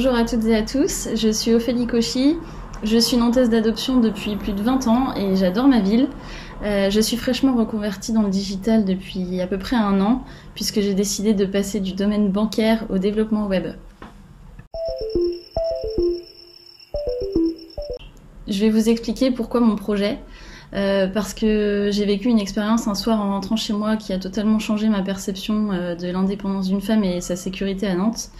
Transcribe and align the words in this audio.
Bonjour 0.00 0.14
à 0.14 0.22
toutes 0.22 0.44
et 0.44 0.54
à 0.54 0.62
tous, 0.62 1.08
je 1.16 1.28
suis 1.28 1.52
Ophélie 1.52 1.88
Cauchy, 1.88 2.36
je 2.84 2.98
suis 2.98 3.16
nantaise 3.16 3.50
d'adoption 3.50 3.98
depuis 3.98 4.36
plus 4.36 4.52
de 4.52 4.62
20 4.62 4.86
ans 4.86 5.12
et 5.16 5.34
j'adore 5.34 5.66
ma 5.66 5.80
ville. 5.80 6.06
Euh, 6.62 6.88
je 6.88 7.00
suis 7.00 7.16
fraîchement 7.16 7.56
reconvertie 7.56 8.12
dans 8.12 8.22
le 8.22 8.28
digital 8.30 8.84
depuis 8.84 9.40
à 9.40 9.48
peu 9.48 9.58
près 9.58 9.74
un 9.74 10.00
an 10.00 10.22
puisque 10.54 10.80
j'ai 10.80 10.94
décidé 10.94 11.34
de 11.34 11.44
passer 11.44 11.80
du 11.80 11.94
domaine 11.94 12.30
bancaire 12.30 12.86
au 12.90 12.98
développement 12.98 13.48
web. 13.48 13.72
Je 18.46 18.60
vais 18.60 18.70
vous 18.70 18.88
expliquer 18.88 19.32
pourquoi 19.32 19.58
mon 19.58 19.74
projet. 19.74 20.20
Euh, 20.74 21.08
parce 21.08 21.34
que 21.34 21.88
j'ai 21.90 22.04
vécu 22.04 22.28
une 22.28 22.38
expérience 22.38 22.86
un 22.86 22.94
soir 22.94 23.20
en 23.20 23.30
rentrant 23.30 23.56
chez 23.56 23.72
moi 23.72 23.96
qui 23.96 24.12
a 24.12 24.18
totalement 24.18 24.60
changé 24.60 24.88
ma 24.88 25.02
perception 25.02 25.72
euh, 25.72 25.96
de 25.96 26.06
l'indépendance 26.06 26.68
d'une 26.68 26.82
femme 26.82 27.02
et 27.02 27.20
sa 27.20 27.34
sécurité 27.34 27.88
à 27.88 27.96
Nantes. 27.96 28.30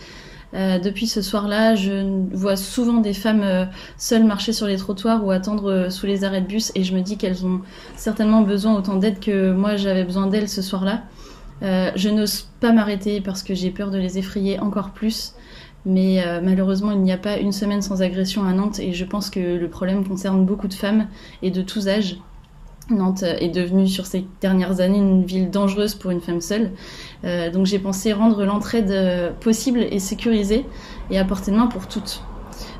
Euh, 0.55 0.79
depuis 0.79 1.07
ce 1.07 1.21
soir-là, 1.21 1.75
je 1.75 2.25
vois 2.33 2.57
souvent 2.57 3.01
des 3.01 3.13
femmes 3.13 3.43
euh, 3.43 3.65
seules 3.99 4.25
marcher 4.25 4.53
sur 4.53 4.67
les 4.67 4.77
trottoirs 4.77 5.25
ou 5.25 5.31
attendre 5.31 5.71
euh, 5.71 5.91
sous 5.91 6.07
les 6.07 6.25
arrêts 6.25 6.41
de 6.41 6.47
bus 6.47 6.73
et 6.75 6.85
je 6.85 6.95
me 6.95 7.03
dis 7.03 7.19
qu'elles 7.19 7.45
ont 7.45 7.61
certainement 7.97 8.41
besoin 8.41 8.75
autant 8.75 8.97
d'aide 8.97 9.21
que 9.21 9.53
moi 9.53 9.77
j'avais 9.77 10.05
besoin 10.05 10.27
d'elles 10.27 10.49
ce 10.49 10.63
soir-là. 10.63 11.03
je 11.61 12.09
n'ose 12.09 12.49
pas 12.61 12.73
m'arrêter 12.73 13.21
parce 13.21 13.43
que 13.43 13.55
j'ai 13.55 13.71
peur 13.71 13.91
de 13.91 13.99
les 13.99 14.19
effrayer 14.19 14.59
encore 14.61 14.91
plus. 14.91 15.35
Mais 15.87 16.23
malheureusement, 16.43 16.91
il 16.93 17.01
n'y 17.01 17.13
a 17.13 17.17
pas 17.17 17.39
une 17.39 17.53
semaine 17.53 17.83
sans 17.83 18.03
agression 18.03 18.45
à 18.45 18.53
Nantes 18.53 18.79
et 18.79 18.93
je 18.93 19.05
pense 19.05 19.31
que 19.31 19.41
le 19.41 19.69
problème 19.69 20.07
concerne 20.07 20.45
beaucoup 20.45 20.69
de 20.69 20.75
femmes 20.75 21.07
et 21.43 21.51
de 21.51 21.63
tous 21.63 21.89
âges. 21.89 22.19
Nantes 22.91 23.23
est 23.23 23.49
devenue 23.49 23.87
sur 23.87 24.07
ces 24.07 24.25
dernières 24.41 24.81
années 24.81 24.99
une 24.99 25.25
ville 25.25 25.51
dangereuse 25.51 25.95
pour 25.95 26.11
une 26.11 26.21
femme 26.21 26.41
seule. 26.41 26.73
Euh, 27.25 27.51
donc 27.51 27.67
j'ai 27.67 27.79
pensé 27.79 28.13
rendre 28.13 28.45
l'entraide 28.45 28.91
euh, 28.91 29.31
possible 29.33 29.81
et 29.81 29.99
sécurisée 29.99 30.65
et 31.11 31.19
à 31.19 31.25
portée 31.25 31.51
de 31.51 31.57
main 31.57 31.67
pour 31.67 31.87
toutes. 31.87 32.23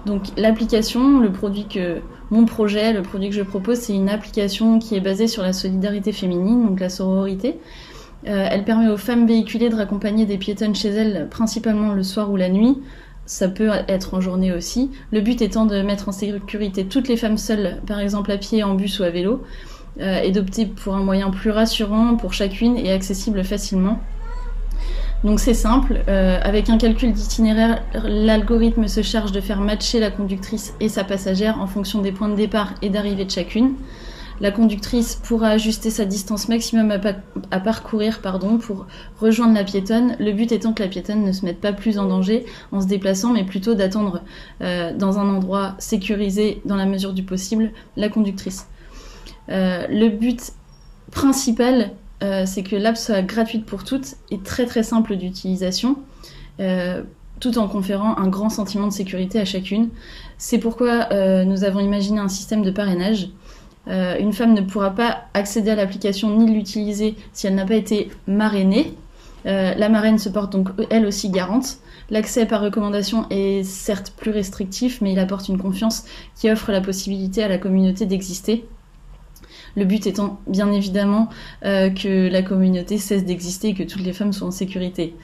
Donc 0.07 0.25
l'application, 0.37 1.21
le 1.21 1.31
produit 1.31 1.67
que 1.67 2.01
mon 2.31 2.45
projet, 2.45 2.93
le 2.93 3.03
produit 3.03 3.29
que 3.31 3.35
je 3.35 3.43
propose, 3.43 3.79
c'est 3.79 3.95
une 3.95 4.09
application 4.09 4.79
qui 4.79 4.95
est 4.95 5.01
basée 5.01 5.27
sur 5.27 5.43
la 5.43 5.53
solidarité 5.53 6.13
féminine, 6.13 6.67
donc 6.67 6.81
la 6.81 6.89
sororité. 6.89 7.59
Euh, 8.27 8.49
elle 8.51 8.65
permet 8.65 8.89
aux 8.89 8.97
femmes 8.97 9.27
véhiculées 9.27 9.69
de 9.69 9.77
raccompagner 9.77 10.27
des 10.27 10.39
piétonnes 10.39 10.75
chez 10.75 10.89
elles, 10.89 11.29
principalement 11.31 11.93
le 11.93 12.03
soir 12.03 12.31
ou 12.31 12.37
la 12.37 12.49
nuit. 12.49 12.79
Ça 13.27 13.49
peut 13.49 13.71
être 13.89 14.15
en 14.15 14.21
journée 14.23 14.53
aussi. 14.53 14.91
Le 15.13 15.21
but 15.21 15.43
étant 15.43 15.67
de 15.67 15.83
mettre 15.83 16.09
en 16.09 16.13
sécurité 16.13 16.87
toutes 16.87 17.09
les 17.09 17.17
femmes 17.17 17.37
seules, 17.37 17.77
par 17.87 18.01
exemple 18.01 18.33
à 18.33 18.39
pied, 18.39 18.63
en 18.63 18.75
bus 18.75 18.99
ou 19.01 19.03
à 19.03 19.11
vélo, 19.11 19.43
euh, 20.01 20.21
et 20.21 20.31
d'opter 20.31 20.67
pour 20.67 20.95
un 20.95 21.03
moyen 21.03 21.31
plus 21.31 21.51
rassurant 21.51 22.17
pour 22.17 22.33
chacune 22.33 22.77
et 22.77 22.93
accessible 22.93 23.43
facilement. 23.45 24.01
Donc 25.25 25.41
c'est 25.41 25.55
simple, 25.55 26.01
euh, 26.09 26.39
avec 26.43 26.71
un 26.71 26.79
calcul 26.79 27.13
d'itinéraire, 27.13 27.83
l'algorithme 28.05 28.87
se 28.87 29.03
charge 29.03 29.33
de 29.33 29.41
faire 29.41 29.61
matcher 29.61 29.99
la 29.99 30.13
conductrice 30.13 30.75
et 30.79 30.89
sa 30.89 31.03
passagère 31.03 31.61
en 31.61 31.67
fonction 31.67 32.01
des 32.01 32.13
points 32.13 32.29
de 32.29 32.37
départ 32.37 32.75
et 32.83 32.89
d'arrivée 32.89 33.25
de 33.25 33.31
chacune. 33.31 33.75
La 34.41 34.53
conductrice 34.53 35.17
pourra 35.17 35.49
ajuster 35.49 35.91
sa 35.91 36.05
distance 36.05 36.49
maximum 36.49 36.97
à, 37.51 37.59
parcourir 37.59 38.21
pardon, 38.23 38.59
pour 38.59 38.87
rejoindre 39.21 39.55
la 39.55 39.65
piétonne, 39.65 40.15
le 40.21 40.31
but 40.31 40.53
étant 40.53 40.73
que 40.73 40.85
la 40.85 40.89
piétonne 40.89 41.25
ne 41.25 41.33
se 41.33 41.45
mette 41.45 41.61
pas 41.61 41.73
plus 41.73 41.99
en 41.99 42.07
danger 42.07 42.47
en 42.71 42.81
se 42.81 42.87
déplaçant, 42.87 43.33
mais 43.33 43.43
plutôt 43.43 43.75
d'attendre 43.75 44.23
euh, 44.61 44.93
dans 44.97 45.19
un 45.19 45.29
endroit 45.29 45.75
sécurisé 45.79 46.63
dans 46.65 46.77
la 46.77 46.87
mesure 46.87 47.13
du 47.13 47.25
possible 47.25 47.73
la 47.97 48.09
conductrice. 48.09 48.69
Euh, 49.51 49.87
le 49.89 50.09
but 50.09 50.53
principal, 51.11 51.93
euh, 52.23 52.45
c'est 52.47 52.63
que 52.63 52.77
l'app 52.77 52.97
soit 52.97 53.23
gratuite 53.23 53.65
pour 53.65 53.85
toutes 53.85 54.17
et 54.31 54.39
très 54.39 54.67
très 54.67 54.83
simple 54.83 55.17
d'utilisation, 55.17 55.97
euh, 56.61 57.03
tout 57.41 57.59
en 57.59 57.69
conférant 57.69 58.17
un 58.19 58.29
grand 58.29 58.51
sentiment 58.51 58.87
de 58.87 58.93
sécurité 58.93 59.41
à 59.41 59.45
chacune. 59.45 59.89
C'est 60.39 60.59
pourquoi 60.59 61.09
nous 61.45 61.65
avons 61.65 61.81
imaginé 61.81 62.19
un 62.19 62.29
système 62.29 62.63
de 62.63 62.71
parrainage. 62.71 63.29
une 63.87 64.33
femme 64.33 64.55
ne 64.55 64.61
pourra 64.61 64.91
pas 64.91 65.23
accéder 65.35 65.71
à 65.71 65.77
l'application 65.77 66.37
ni 66.37 66.53
l'utiliser 66.53 67.15
si 67.33 67.47
elle 67.47 67.55
n'a 67.55 67.65
pas 67.65 67.77
été 67.77 68.11
marrainée. 68.27 68.95
la 69.45 69.89
marraine 69.89 70.19
se 70.19 70.29
porte 70.29 70.53
donc 70.53 70.71
elle 70.91 71.07
aussi 71.07 71.31
garante. 71.31 71.79
L'accès 72.11 72.45
par 72.47 72.61
recommandation 72.61 73.27
est 73.31 73.63
certes 73.63 74.13
plus 74.17 74.33
restrictif, 74.33 75.01
mais 75.01 75.13
il 75.13 75.19
apporte 75.21 75.49
une 75.49 75.59
confiance 75.59 76.05
qui 76.35 76.51
offre 76.51 76.73
la 76.73 76.81
possibilité 76.81 77.45
à 77.45 77.49
la 77.49 77.59
communauté 77.59 78.05
d'exister 78.05 78.65
le 79.79 79.85
but 79.85 80.07
étant 80.07 80.41
bien 80.47 80.71
évidemment 80.73 81.29
euh, 81.65 81.89
que 81.91 82.29
la 82.29 82.43
communauté 82.43 82.99
cesse 82.99 83.25
d'exister 83.25 83.69
et 83.69 83.75
que 83.75 83.85
toutes 83.85 84.03
les 84.03 84.13
femmes 84.13 84.33
soient 84.33 84.49
en 84.49 84.53
sécurité. 84.53 85.15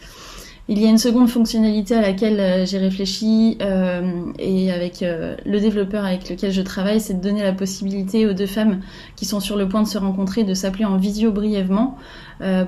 Il 0.67 0.81
y 0.81 0.87
a 0.87 0.89
une 0.89 0.99
seconde 0.99 1.29
fonctionnalité 1.29 1.95
à 1.95 2.01
laquelle 2.01 2.41
euh, 2.41 2.65
j'ai 2.65 2.79
réfléchi 2.79 3.59
euh, 3.61 4.23
et 4.39 4.73
avec 4.73 5.05
le 5.05 5.61
développeur 5.61 6.07
avec 6.07 6.31
lequel 6.31 6.53
je 6.53 6.63
travaille, 6.63 7.01
c'est 7.01 7.15
de 7.15 7.21
donner 7.21 7.43
la 7.43 7.53
possibilité 7.53 8.27
aux 8.27 8.33
deux 8.33 8.47
femmes 8.47 8.81
qui 9.17 9.27
sont 9.27 9.41
sur 9.41 9.57
le 9.57 9.69
point 9.69 9.83
de 9.83 9.89
se 9.89 9.99
rencontrer 9.99 10.45
de 10.45 10.55
s'appeler 10.55 10.87
en 10.87 10.97
visio 10.97 11.33
brièvement 11.33 11.99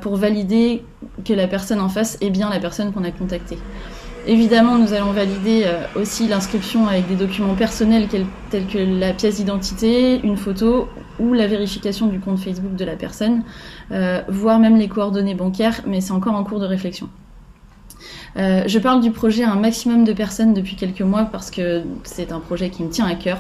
pour 0.01 0.17
valider 0.17 0.85
que 1.25 1.33
la 1.33 1.49
personne 1.49 1.81
en 1.81 1.89
face 1.89 2.19
est 2.21 2.31
bien 2.31 2.49
la 2.51 2.61
personne 2.61 2.93
qu'on 2.93 3.05
a 3.05 3.11
contactée. 3.11 3.59
Évidemment, 4.29 4.77
nous 4.77 4.93
allons 4.93 5.13
valider 5.13 5.63
euh, 5.67 5.85
aussi 5.95 6.27
l'inscription 6.27 6.89
avec 6.89 7.07
des 7.07 7.15
documents 7.15 7.55
personnels 7.55 8.09
tels 8.09 8.67
que 8.67 8.79
la 8.79 9.13
pièce 9.13 9.37
d'identité, 9.37 10.21
une 10.21 10.37
photo 10.37 10.89
ou 11.21 11.33
la 11.33 11.47
vérification 11.47 12.09
du 12.09 12.19
compte 12.19 12.41
Facebook 12.41 12.75
de 12.75 12.85
la 12.85 12.97
personne, 12.97 13.45
euh, 13.93 14.23
voire 14.29 14.59
même 14.59 14.79
les 14.79 14.89
coordonnées 14.89 15.37
bancaires, 15.37 15.81
mais 15.87 16.01
c'est 16.01 16.11
encore 16.11 16.35
en 16.35 16.43
cours 16.43 16.59
de 16.59 16.67
réflexion. 16.67 17.09
Euh, 18.37 18.65
je 18.67 18.79
parle 18.81 19.01
du 19.01 19.13
projet 19.13 19.45
à 19.45 19.53
un 19.53 19.61
maximum 19.61 20.03
de 20.03 20.13
personnes 20.13 20.55
depuis 20.55 20.75
quelques 20.75 21.03
mois 21.03 21.27
parce 21.27 21.53
que 21.53 21.85
c'est 22.03 22.33
un 22.33 22.41
projet 22.41 22.71
qui 22.71 22.83
me 22.83 22.91
tient 22.91 23.07
à 23.07 23.15
cœur. 23.15 23.39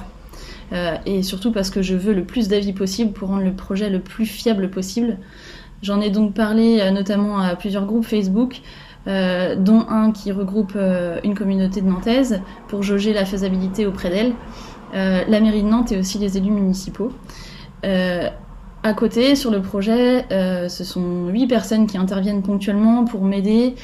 et 1.04 1.22
surtout 1.22 1.52
parce 1.52 1.70
que 1.70 1.82
je 1.82 1.94
veux 1.94 2.14
le 2.14 2.24
plus 2.24 2.48
d'avis 2.48 2.72
possible 2.72 3.12
pour 3.12 3.28
rendre 3.28 3.44
le 3.44 3.52
projet 3.52 3.90
le 3.90 4.00
plus 4.00 4.26
fiable 4.26 4.70
possible. 4.70 5.18
J'en 5.82 6.00
ai 6.00 6.10
donc 6.10 6.32
parlé 6.32 6.90
notamment 6.92 7.38
à 7.38 7.56
plusieurs 7.56 7.86
groupes 7.86 8.06
Facebook, 8.06 8.62
euh, 9.06 9.54
dont 9.54 9.86
un 9.88 10.10
qui 10.10 10.32
regroupe 10.32 10.72
euh, 10.74 11.20
une 11.22 11.36
communauté 11.36 11.80
de 11.80 11.86
Nantaise 11.86 12.40
pour 12.66 12.82
jauger 12.82 13.12
la 13.12 13.24
faisabilité 13.24 13.86
auprès 13.86 14.10
d'elle, 14.10 14.32
euh, 14.94 15.22
la 15.28 15.40
mairie 15.40 15.62
de 15.62 15.68
Nantes 15.68 15.92
et 15.92 15.98
aussi 15.98 16.18
les 16.18 16.36
élus 16.36 16.50
municipaux. 16.50 17.12
À 18.82 18.94
côté, 18.94 19.34
sur 19.34 19.50
le 19.50 19.62
projet, 19.62 20.26
ce 20.30 20.84
sont 20.84 21.26
huit 21.28 21.48
personnes 21.48 21.88
qui 21.88 21.98
interviennent 21.98 22.42
ponctuellement 22.42 23.04
pour 23.04 23.24
m'aider 23.24 23.74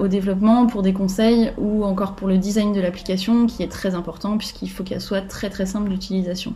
au 0.00 0.08
développement, 0.08 0.66
pour 0.66 0.80
des 0.80 0.94
conseils 0.94 1.52
ou 1.58 1.84
encore 1.84 2.14
pour 2.14 2.28
le 2.28 2.38
design 2.38 2.72
de 2.72 2.80
l'application 2.80 3.46
qui 3.46 3.62
est 3.62 3.68
très 3.68 3.94
important 3.94 4.38
puisqu'il 4.38 4.70
faut 4.70 4.84
qu'elle 4.84 5.02
soit 5.02 5.20
très 5.20 5.50
très 5.50 5.66
simple 5.66 5.90
d'utilisation. 5.90 6.54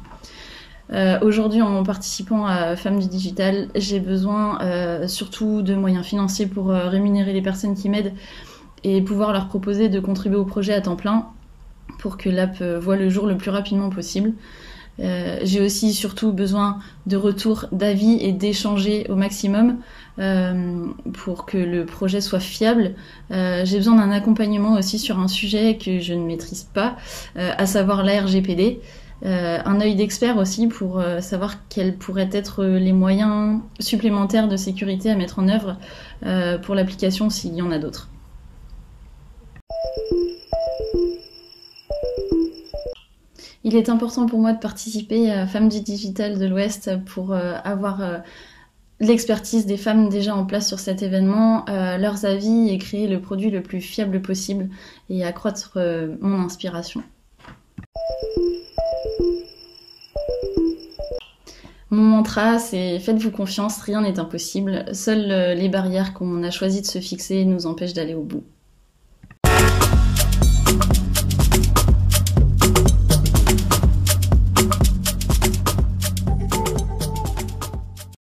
Euh, 0.93 1.19
aujourd'hui, 1.23 1.63
en 1.63 1.83
participant 1.85 2.47
à 2.47 2.77
Femmes 2.77 2.99
du 2.99 3.09
Digital, 3.09 3.69
j'ai 3.75 4.01
besoin 4.01 4.61
euh, 4.61 5.09
surtout 5.09 5.63
de 5.63 5.75
moyens 5.75 6.05
financiers 6.05 6.47
pour 6.47 6.71
euh, 6.71 6.89
rémunérer 6.89 7.33
les 7.33 7.41
personnes 7.41 7.75
qui 7.75 7.89
m'aident 7.89 8.13
et 8.85 9.01
pouvoir 9.01 9.33
leur 9.33 9.49
proposer 9.49 9.89
de 9.89 10.01
contribuer 10.01 10.39
au 10.39 10.45
projet 10.45 10.75
à 10.75 10.81
temps 10.81 10.97
plein 10.97 11.27
pour 11.99 12.17
que 12.19 12.29
l'app 12.29 12.61
voit 12.63 12.97
le 12.97 13.09
jour 13.09 13.27
le 13.27 13.37
plus 13.37 13.51
rapidement 13.51 13.91
possible. 13.91 14.33
j'ai 14.99 15.61
aussi 15.61 15.93
surtout 15.95 16.33
besoin 16.33 16.79
de 17.07 17.17
retours 17.17 17.67
d'avis 17.71 18.19
et 18.21 18.33
d'échanger 18.33 19.07
au 19.09 19.15
maximum 19.15 19.77
pour 21.13 21.47
que 21.47 21.59
le 21.59 21.87
projet 21.87 22.21
soit 22.21 22.41
fiable. 22.41 22.95
j'ai 23.31 23.77
besoin 23.77 23.95
d'un 23.95 24.11
accompagnement 24.11 24.73
aussi 24.73 24.99
sur 24.99 25.21
un 25.21 25.29
sujet 25.29 25.77
que 25.77 26.01
je 26.01 26.15
ne 26.15 26.25
maîtrise 26.25 26.65
pas, 26.75 26.97
à 27.37 27.67
savoir 27.67 28.03
la 28.03 28.21
RGPD. 28.21 28.81
Euh, 29.25 29.59
un 29.65 29.81
œil 29.81 29.95
d'expert 29.95 30.37
aussi 30.37 30.67
pour 30.67 30.99
euh, 30.99 31.21
savoir 31.21 31.69
quels 31.69 31.97
pourraient 31.97 32.31
être 32.33 32.65
les 32.65 32.93
moyens 32.93 33.61
supplémentaires 33.79 34.49
de 34.49 34.57
sécurité 34.57 35.11
à 35.11 35.15
mettre 35.15 35.39
en 35.39 35.49
œuvre 35.49 35.79
euh, 36.27 36.59
pour 36.59 36.75
l'application 36.75 37.31
s'il 37.31 37.55
y 37.55 37.63
en 37.63 37.71
a 37.71 37.79
d'autres. 37.79 38.11
Il 43.65 43.77
est 43.77 43.89
important 43.89 44.27
pour 44.27 44.41
moi 44.41 44.53
de 44.53 44.59
participer 44.59 45.31
à 45.31 45.47
Femmes 45.47 45.69
du 45.69 45.83
Digital 45.83 46.37
de 46.37 46.47
l'Ouest 46.47 46.91
pour 47.05 47.33
avoir 47.33 48.03
l'expertise 48.99 49.67
des 49.67 49.77
femmes 49.77 50.09
déjà 50.09 50.35
en 50.35 50.45
place 50.45 50.67
sur 50.67 50.81
cet 50.81 51.01
événement, 51.01 51.65
leurs 51.69 52.25
avis 52.25 52.71
et 52.71 52.79
créer 52.79 53.07
le 53.07 53.21
produit 53.21 53.51
le 53.51 53.63
plus 53.63 53.81
fiable 53.81 54.21
possible 54.21 54.69
et 55.09 55.25
accroître 55.25 55.79
mon 56.21 56.41
inspiration. 56.41 57.05
Mon 61.93 62.03
mantra, 62.05 62.59
c'est 62.59 62.99
faites-vous 62.99 63.31
confiance, 63.31 63.81
rien 63.83 64.01
n'est 64.01 64.19
impossible. 64.19 64.87
Seules 64.95 65.31
euh, 65.31 65.55
les 65.55 65.69
barrières 65.69 66.15
qu'on 66.15 66.43
a 66.43 66.51
choisi 66.51 66.81
de 66.81 66.87
se 66.87 67.01
fixer 67.01 67.45
nous 67.45 67.67
empêchent 67.67 67.93
d'aller 67.93 68.15
au 68.15 68.25
bout. 68.25 68.45